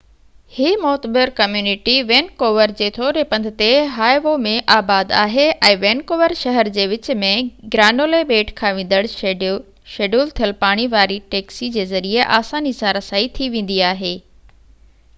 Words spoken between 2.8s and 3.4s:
ٿوري